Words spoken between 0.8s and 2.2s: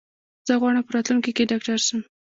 په راتلونکي کې ډاکټر شم.